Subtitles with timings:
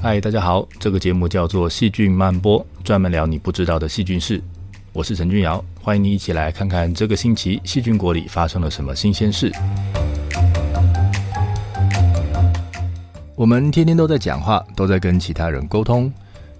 [0.00, 4.40] 嗨，大家好，这个节目叫做《细菌漫播》，专门聊你不知道的细菌事。
[4.92, 9.50] 我是陈俊尧，欢迎你一起来看看这个星期细菌国里发生了什么新鲜事。
[13.34, 16.10] 我们天天都在讲话，都在跟其他人沟通。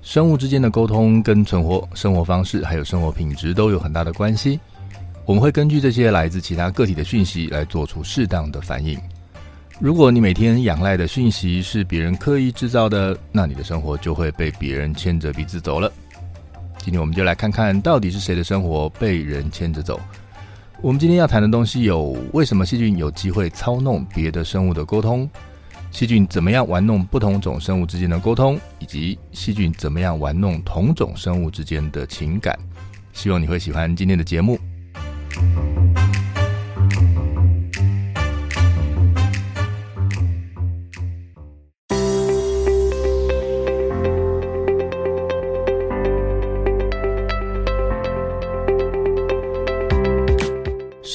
[0.03, 4.59] 生物之间的沟通跟存活、生活方式还有生活品质都有很大的关系。
[5.25, 8.99] 我们会根据这些来自其他个体的讯息来做出适当的反应。
[9.81, 15.93] 如果你每天仰赖的讯息是别人刻意制造的，那你的生活就会被别人牵着鼻子走了。
[16.79, 20.01] 今天我们就来看看到底是谁的生活被人牵着走。
[20.81, 25.31] 我们今天要谈的东西有：为什么细菌有机会操弄别的生物的沟通？
[25.93, 28.59] 细菌怎么样玩弄不同种生物之间的沟通？
[28.81, 32.59] 以及细菌怎么样玩弄同种生物之间的情感？
[33.13, 34.59] 希望你会喜欢今天的节目。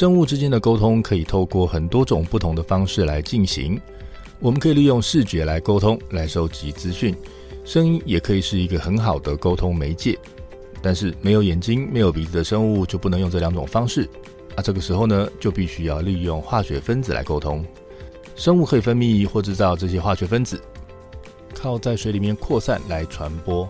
[0.04, 3.80] 生物之间的沟通可以透过很多种不同的方式来进行。
[4.42, 7.14] 我们可以利用视觉来沟通，来收集资讯；
[7.64, 10.20] 声音也可以是一个很好的沟通媒介。
[10.81, 14.02] 但是没有眼睛、没有鼻子的生物就不能用这两种方式。
[14.58, 17.66] 啊，这个时候呢，就必须要利用化学分子来沟通。
[18.36, 20.62] 生物可以分泌或制造这些化学分子，
[21.56, 23.66] 靠在水里面扩散来传播。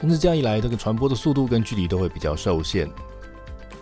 [0.00, 2.88] 但是这样一来，这个传播的速度跟距离都会比较受限。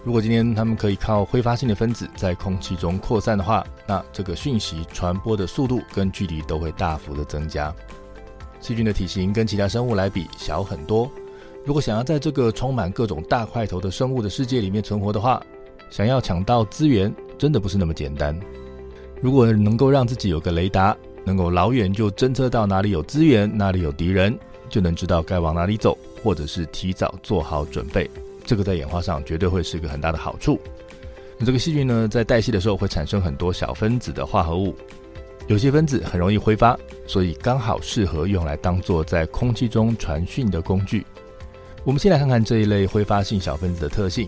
[0.05, 7.75] 如果今天他们可以靠挥发性的分子在空气中扩散的话，那这个讯息传播的速度跟距离都会大幅的增加。
[8.61, 11.11] 细菌的体型跟其他生物来比小很多，
[11.65, 15.43] 如果想要在这个充满各种大块头的生物的世界里面存活的话，
[15.91, 18.39] 想要抢到资源真的不是那么简单。
[19.21, 24.39] 如果能够让自己有个雷达，能够老远就侦测到哪里有资源，哪里有敌人，
[24.71, 28.09] 就能知道该往哪里走，或者是提早做好准备。
[28.49, 30.59] 这个在演化上绝对会是一个很大的好处。
[31.37, 34.75] 那这个细菌呢，在代谢的时候会产生很多小分子的化合物，
[35.49, 36.75] 有些分子很容易挥发，
[37.07, 41.05] 所以刚好适合用来当做在空气中传讯的工具。
[41.85, 44.27] 我们先来看看这一类挥发性小分子的特性。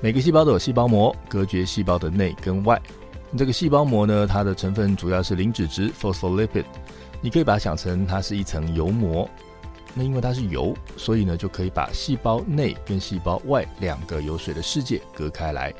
[0.00, 2.82] 每个细胞都有细胞膜，隔绝细胞的内跟外。
[3.38, 6.64] 这个细胞膜呢，它的成分主要是磷脂质 （phospholipid），
[7.20, 9.28] 你可以把它想成它是一层油膜。
[9.98, 15.72] 那因为它是油，所以呢就可以把细胞内跟细胞外两个有水的世界隔开来。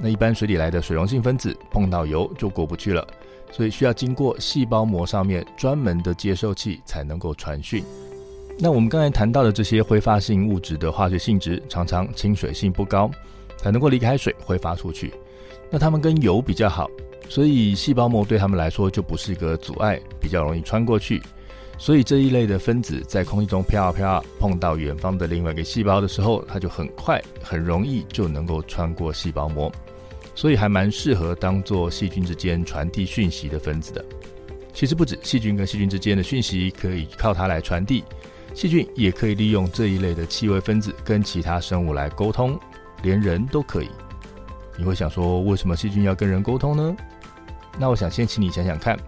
[0.00, 3.06] 那一般水里来的水溶性分子碰到油就过不去了，
[3.52, 7.84] 所以需要经过细胞膜上面专门的接收器才能够传讯。
[8.58, 13.10] 那我们刚才谈到的这些挥发性物质的化学性质常常亲水性不高，
[13.56, 15.14] 才能够离开水挥发出去。
[15.70, 16.90] 那它们跟油比较好，
[17.28, 21.22] 所以细胞膜对它们来说就不是一个阻碍，比较容易穿过去。
[21.80, 29.72] 所以这一类的分子在空气中飘啊飘啊，碰到远方的另外一个细胞的时候，它就很快、很容易就能够穿过细胞膜，
[30.34, 34.04] 所以还蛮适合当做细菌之间传递讯息的分子的。
[34.74, 38.04] 其实不止细菌跟细菌之间的讯息可以靠它来传递，
[38.54, 42.60] 细菌也可以利用这一类的气味分子跟其他生物来沟通，
[43.02, 43.88] 连人都可以。
[44.76, 46.94] 你会想说，为什么细菌要跟人沟通呢？
[47.78, 48.98] 那我想先请你想想看。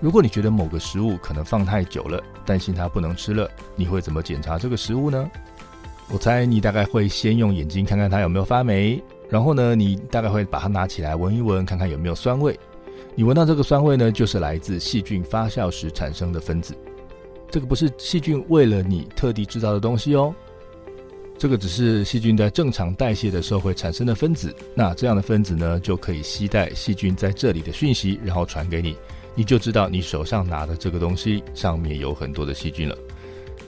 [0.00, 5.30] 如果你觉得某个食物可能放太久了，担心它不能吃了，你会怎么检查这个食物呢？
[6.12, 12.58] 我猜你大概会先用眼睛看看它有没有发霉，然后呢，你大概会把它拿起来闻一闻，看看有没有酸味。
[13.14, 16.76] 你闻到这个酸味呢，就是来自细菌发酵时产生的分子。
[17.50, 20.34] 这个不是细菌为了你特地制造的东西哦，
[21.38, 24.54] 这个只是细菌在正常代谢的时候会产生的分子。
[24.74, 28.94] 那这样的分子呢，就可以携带细菌在这里的讯息，然后传给你。
[29.36, 32.98] 你就知道你手上拿的这个东西上面有很多的细菌了。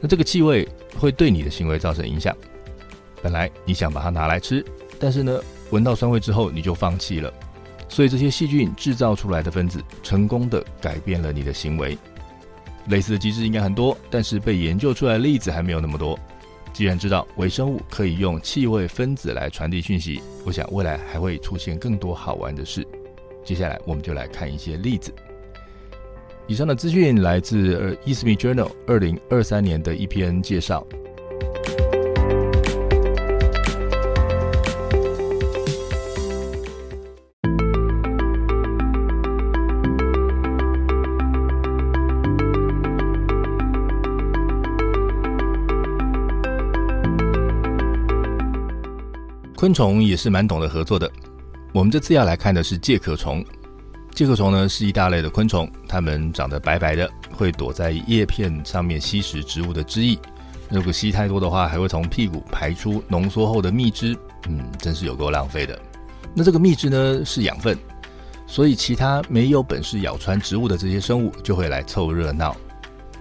[0.00, 2.36] 那这个气味会对你的行为造成影响。
[3.22, 4.64] 本来你想把它拿来吃，
[4.98, 5.40] 但是呢，
[5.70, 7.32] 闻到酸味之后你就放弃了。
[7.88, 11.96] 所以这些细菌制造出来的分子成功的改变了你的行为。
[12.88, 16.18] 类似的机制应该很多，但是被研究出来的例子还没有那么多。
[16.72, 22.86] 既然知道微生物可以用气味分子来传递讯息，我想未来还会出现更多好玩的事。
[23.44, 25.12] 接下来我们就来看一些例子。
[26.48, 30.82] 以上的资讯来自《ESMI Journal》二零二三年的一篇介绍。
[49.54, 51.10] 昆虫也是蛮懂得合作的。
[51.74, 53.44] 我们这次要来看的是介壳虫。
[54.18, 60.18] 介壳虫呢是一大类的昆虫，它们长得白白的，会躲在叶片上面吸食植物的汁液。
[60.68, 64.18] 如果吸太多的话，还会从屁股排出浓缩后的蜜汁。
[64.48, 65.80] 嗯，真是有够浪费的。
[66.34, 67.78] 那这个蜜汁呢是养分，
[68.44, 72.56] 所以其他没有本事咬穿植物的这些生物就会来凑热闹。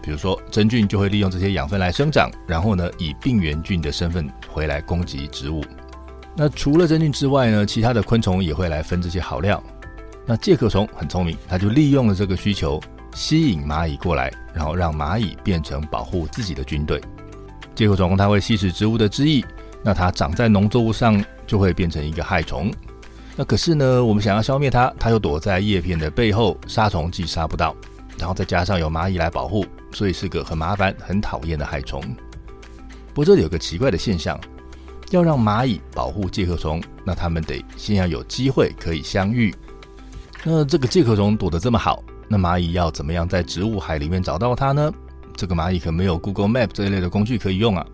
[0.02, 5.64] 比如说真菌就会利用这些养分来生长，然后呢以病原菌的身份回来攻击植物。
[6.36, 9.62] 那除了真菌之外呢，其他的昆虫也会来分这些好料。
[10.30, 12.82] 那介壳虫很聪明，它就利用了这个需求，
[13.16, 17.02] 吸引蚂蚁过来，然后让蚂蚁变成保护自己的军队。
[17.74, 19.42] 介壳虫它会吸食植物的汁液，
[19.82, 22.70] 那它长在农作物上就会变成一个害虫。
[23.38, 27.74] 那可是呢，我们想要消灭它，它又躲在叶片的背后，杀虫剂杀不到，
[28.20, 32.02] 然后再加上有蚂蚁来保护，所以是个很麻烦、很讨厌的害虫。
[33.14, 34.38] 不过这里有个奇怪的现象。
[35.12, 39.56] 要让蚂蚁保护介壳虫，那它们得先要有机会可以相遇。
[40.50, 44.90] 那这个介壳虫躲得这么好，那蚂蚁要怎么样在植物海里面找到它呢？
[45.36, 47.86] 这个蚂蚁可没有 Google Map 这一类的工具可以用啊。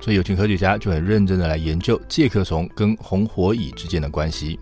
[0.00, 4.58] 所以有群科学家就很认真的来研究介壳虫跟红火蚁之间的关系。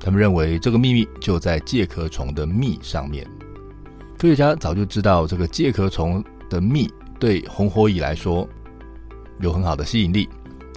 [0.00, 3.24] 他们认为这个秘密就在介壳虫的蜜上面。
[4.18, 8.44] 科学家早就知道这个介壳虫的蜜对红火蚁来说
[9.38, 10.28] 有很好的吸引力。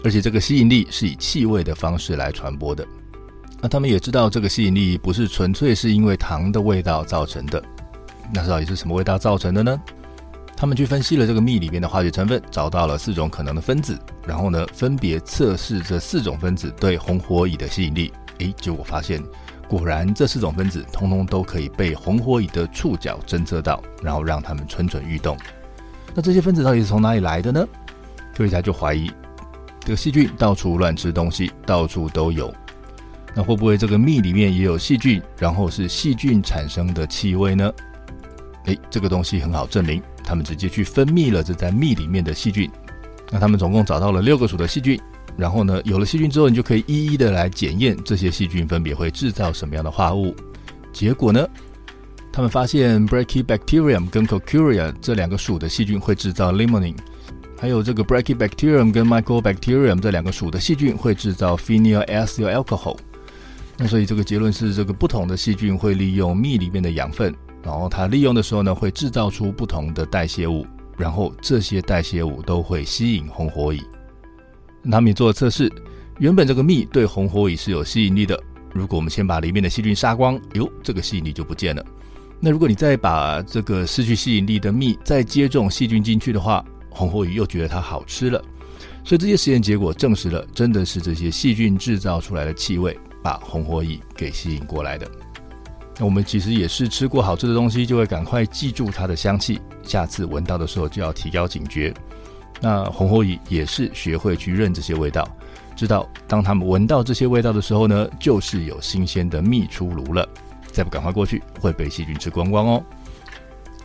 [0.03, 2.87] 而且这个吸引力是以气味的方式来传播的。
[3.61, 7.63] 那他们也知道这个吸引力不是纯粹是因为糖的味道造成的。
[8.33, 9.81] 那到底是什么味道造成的呢？
[10.57, 18.11] 他们去分析了这个蜜里面的化学成分，找到了四种可能的分子，然后呢，分别测试这四种分子对红火蚁的吸引力。
[18.39, 19.21] 诶，结果发现，
[19.67, 25.37] 果然这四种分子通通都可以被红火蚁的触角侦测到，然后让它们蠢蠢欲动。
[26.13, 27.67] 那这些分子到底是从哪里来的呢？
[28.35, 29.11] 科学家就怀疑。
[29.81, 32.53] 这个细菌到处乱吃东西，到处都有。
[33.35, 35.21] 那会不会这个蜜里面也有细菌？
[35.37, 37.69] 然后是细菌产生的气味呢？
[38.67, 42.71] 诶，这个东西很好证明，他们直接去分泌了这在蜜里面的细菌。
[43.29, 44.99] 那他们总共找到了六个属的细菌，
[45.35, 50.33] 然后呢，有了细菌之后，你就可以一一的来检验这些细菌分别会制造什么样的化物。
[50.93, 51.45] 结果呢，
[52.31, 56.95] 他们发现 Brachybacterium 跟 Cocuria 这两个属的细菌会制造 Limonin，。
[57.59, 62.97] 还有这个 Brachybacterium 跟 Mycobacterium 这两个属的细菌会制造 Phenylacetyl Alcohol。
[63.77, 70.65] 那所以这个结论是，这个不同的细菌会利用蜜里面的养分，然后它利用的时候呢，会制造出不同的代谢物，
[70.97, 73.81] 然后这些代谢物都会吸引红火蚁。
[74.89, 75.71] 他们也做了测试，
[76.19, 78.41] 原本这个蜜对红火蚁是有吸引力的。
[78.73, 81.85] 如果我们先把里面的细菌杀光，哟，这个吸引力就不见了。
[82.39, 88.41] 那如果你再把这个失去吸引力的蜜再接种细菌进去的话，红火蚁又觉得它好吃了，
[89.03, 95.09] 所以这些实验结果证实了，真的是这些细菌制造出来的气味把红火蚁给吸引过来的。
[95.97, 101.91] 那我们其实也是吃过好吃的东西，就会赶快记住它的香气，下次闻到的时候就要提高警觉。
[102.61, 105.27] 那红火蚁也是学会去认这些味道，
[105.75, 110.29] 知道当他们闻到这些味道的时候呢，就是有新鲜的蜜出炉了，
[110.71, 112.83] 再不赶快过去，会被细菌吃光光哦。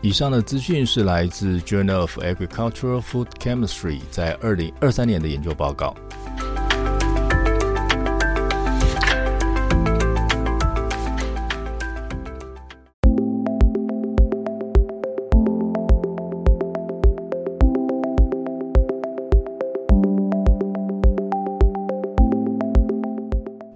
[0.03, 5.95] 以上的资讯是来自《Journal of Agricultural Food Chemistry》在二零二三年的研究报告。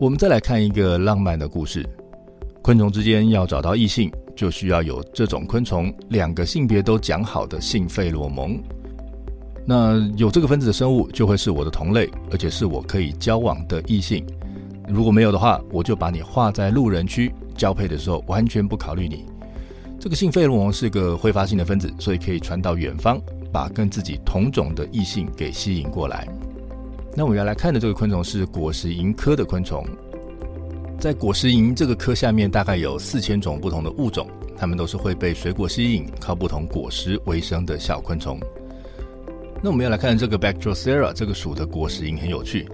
[0.05, 1.83] 我们再来看一个浪漫的故事：
[2.61, 4.13] 昆虫之间要找到异性。
[4.37, 8.63] 就需要有这种昆虫两个性别都讲好的性费洛蒙。
[9.65, 14.23] 那有这个分子的生物就会是我的同类，而且是我可以交往的异性。
[14.87, 19.25] 如果没有的话，我就把你画在路人区，交配的时候完全不考虑你。
[19.99, 23.19] 这个性费洛蒙是个挥发性的分子，所以可以传到远方，
[23.51, 26.29] 把跟自己同种的异性给吸引过来。
[27.17, 29.87] 那我们要来看的这个昆虫是果实蝇科的昆虫。
[30.99, 38.39] 在果实蝇这个科下面，大概有四千种不同的物种，它们都是会被水果吸引、靠不同果实为生的小昆虫。
[39.63, 42.69] 那我们要来看这个 Bactrocera 这个属的果实蝇很有趣。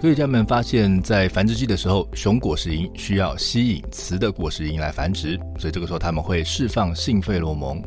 [0.00, 7.82] 科学家们发现，在繁殖季的时候，雄果实蝇需要吸引雌的果实蝇来繁殖，所以这个时候它们会释放性费洛蒙。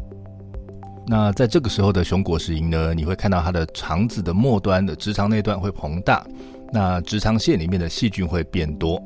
[1.08, 6.26] 那在这个时候的雄果实蝇呢，你会看到它的肠子的末端的直肠那段会膨大，
[6.74, 9.02] 那直肠腺里面的细菌会变多。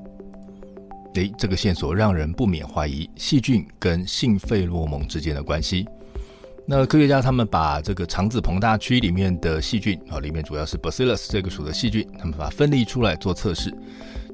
[1.16, 5.86] 诶，这个线索让人不免怀疑细菌跟性费洛蒙之间的关系。
[6.66, 13.74] 那科学家他们把这个肠子膨大区里面的细菌啊，里面主要是 Bacillus 这个属的细菌，他们把分离出来做测试，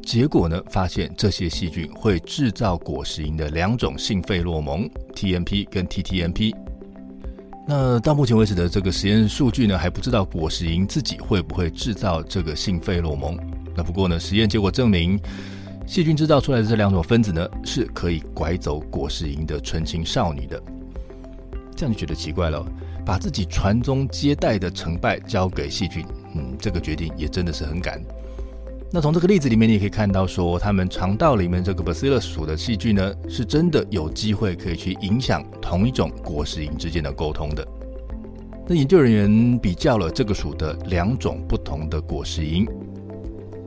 [0.04, 6.54] 结果呢，发现这些细菌会制造果实蝇的两种性费洛蒙 TMP 跟 TTMP。
[7.68, 13.36] 那到目前为止的这个实验数据呢，还不知道果实蝇自己会不会制造这个性费洛蒙。
[13.76, 15.20] 那不过呢，实验结果证明，
[15.88, 20.62] 细菌制造出来的这两种分子呢，是可以拐走果实蝇的纯情少女的。
[21.76, 22.64] 这样就觉得奇怪了，
[23.04, 26.06] 把自己传宗接代的成败交给细菌，
[26.36, 28.00] 嗯，这个决定也真的是很敢。
[28.96, 37.68] 那从这个例子里面，你也可以看到说，他们肠道里面这个 Bacillus 属的细菌呢，是真的有机会可以去影响同一种果实蝇之间的沟通的。
[38.66, 42.66] 那研究人员比较了这个属的两种不同的果实蝇，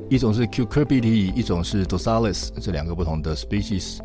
[0.08, 3.98] 一种是 Cucurbitae，一种是 dosalis，这两个不同的 species。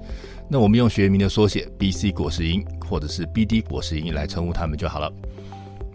[0.49, 5.09] 那我们用学名的缩写 BC 果实蝇或者是 BD 果实蝇来称呼它们就好了。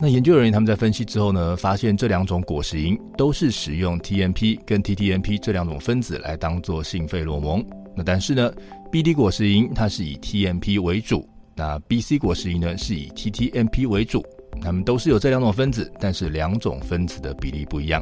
[0.00, 7.64] 那研究人员他们在分析之后呢，发现这两种果实蝇都是使用 TMP 跟 TTMP 这两种分子来当做性费洛蒙。
[7.96, 8.52] 那但是呢
[8.92, 14.24] ，BD 果实蝇它是以 TMP 为主，那 BC 果实蝇呢是以 TTMP 为主。
[14.60, 18.00] 它们都是有这两种分子，但是两种分子的比例不一样。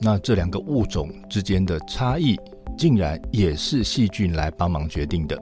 [0.00, 2.36] 那这两个物种之间的差异，
[2.78, 5.36] 竟然也是细菌来帮忙决定的。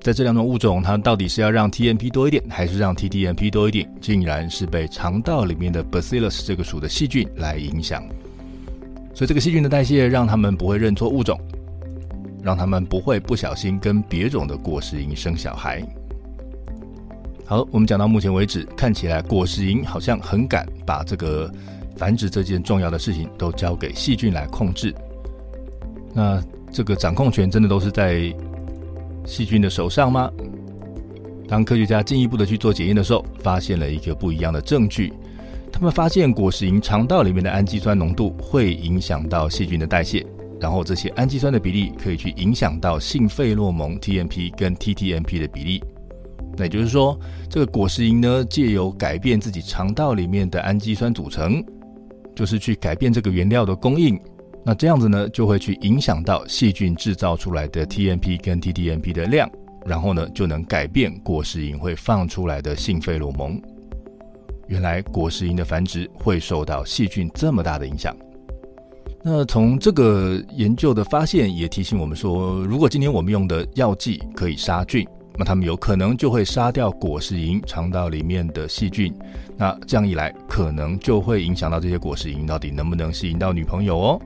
[0.00, 3.86] 在这两种物种，它到底是要让 TMP 多一点，还是让 TTMP 多一点？
[4.00, 8.02] 竟然是被肠道里面的 Bacillus 这个属的细菌来影响。
[9.14, 11.38] 所以这个细菌的代谢，让他们不会认错物种，
[12.42, 15.82] 让他们不会不小心跟别种的果实蝇生小孩。
[17.44, 21.52] 好，我们讲到目前为止，看起来果实蝇好像很敢把这个
[21.96, 24.94] 繁殖这件重要的事情都交给细菌来控制。
[26.14, 26.42] 那
[26.72, 28.34] 这个掌控权真的都是在
[29.24, 30.30] 细菌的手上吗？
[31.48, 35.12] 当科学家进一步的去做检验的时候，发现了一个不一样的证据。
[35.72, 40.26] 他们发现果实蝇肠道里面的氨基酸浓度会影响到细菌的代谢，
[40.60, 45.82] 然后这些氨基酸的比例可以去影响到性费洛蒙 TMP 跟 TTMP 的比例。
[46.56, 51.64] 那也就是说，这个果实蝇呢，借由改变自己肠道里面的氨基酸组成，
[52.34, 54.20] 就是去改变这个原料的供应。
[54.64, 59.50] 那这样子呢，就会去影响到细菌制造出来的 TMP 跟 TTMP 的量，
[59.86, 63.60] 然后呢，就能改变果实蝇会放出来的性费洛蒙。
[64.68, 68.14] 原来果实蝇的繁殖会受到细菌这么大的影响。
[69.22, 79.12] 那从这个研究的发现也提醒我们说，如果今天我们用的药剂可以杀菌，那它们有可能就会杀掉果实蝇肠道里面的细菌。
[79.56, 84.22] 那这样一来，可能就会影响到这些果实蝇到底能不能吸引到女朋友哦。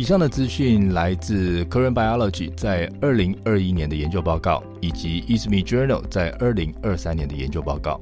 [0.00, 8.00] 以上的资讯来自 Current Biology 在二零二一年的研究报告，以及 ISME Journal 在二零二三年的研究报告。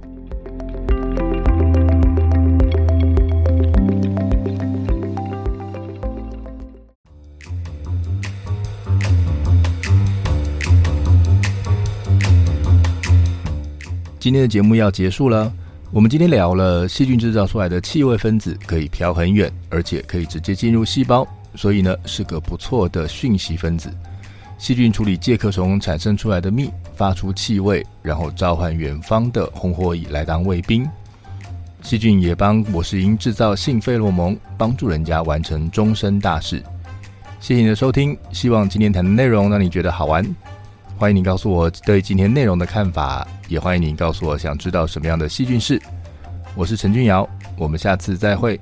[14.20, 15.52] 今天的节目要结束了，
[15.90, 21.26] 我们今天聊了细菌制造出来的气味分子可以飘很远，而且可以直接进入细胞。
[21.58, 23.92] 所以呢，是个不错的讯息分子。
[24.58, 30.88] 细菌处理介壳虫产生出来的蜜，发出气味，然后召唤远方的红火蚁来当卫兵。
[31.82, 36.62] 细菌也帮果实蝇制造性费洛蒙，帮助人家完成终身大事。
[37.40, 40.24] 谢谢你的收听，希望今天谈的内容让你觉得好玩。
[40.96, 45.82] 欢迎你告诉我对今天内容的看法，也欢迎你告诉我想知道什么样的细菌事。
[46.54, 48.60] 我是陈君尧，我们下次再会。